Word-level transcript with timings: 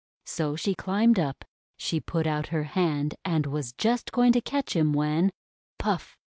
So 0.25 0.55
she 0.55 0.73
climbed 0.73 1.19
up. 1.19 1.45
She 1.77 1.99
put 1.99 2.25
out 2.25 2.47
her 2.47 2.63
hand 2.63 3.13
and 3.23 3.45
was 3.45 3.71
just 3.73 4.11
going 4.11 4.31
to 4.31 4.41
catch 4.41 4.75
him, 4.75 4.93
when— 4.93 5.31
puff! 5.77 6.17